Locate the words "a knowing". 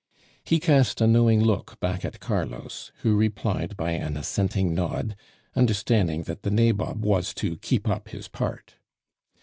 0.99-1.41